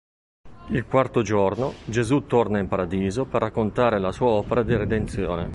[0.69, 5.49] Il quarto giorno, Gesù torna in paradiso per raccontare la sua opera di redenzione.